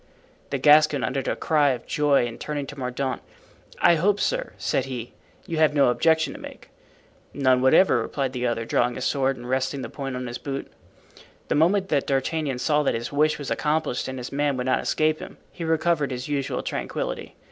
[0.49, 3.21] The Gascon uttered a cry of joy and turning to Mordaunt:
[3.79, 5.13] "I hope, sir," said he,
[5.45, 6.71] "you have no objection to make."
[7.35, 10.73] "None, whatever," replied the other, drawing his sword and resting the point on his boot.
[11.49, 14.81] The moment that D'Artagnan saw that his wish was accomplished and his man would not
[14.81, 17.35] escape him, he recovered his usual tranquillity.